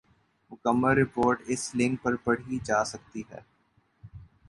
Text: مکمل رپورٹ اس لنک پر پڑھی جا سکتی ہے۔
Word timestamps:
مکمل 0.51 0.93
رپورٹ 0.97 1.37
اس 1.51 1.61
لنک 1.77 2.01
پر 2.03 2.13
پڑھی 2.23 2.57
جا 2.67 2.83
سکتی 2.91 3.21
ہے۔ 3.29 3.39